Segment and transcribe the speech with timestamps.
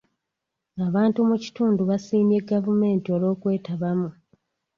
[0.87, 4.09] Abantu mu kitundu basiimye gavumenti olw'okwetabamu.